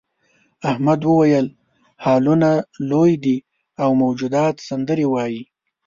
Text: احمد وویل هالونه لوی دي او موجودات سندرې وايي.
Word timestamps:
احمد 0.69 1.01
وویل 1.05 1.47
هالونه 2.05 2.51
لوی 2.89 3.11
دي 3.23 3.37
او 3.83 3.89
موجودات 4.01 4.55
سندرې 4.67 5.05
وايي. 5.13 5.41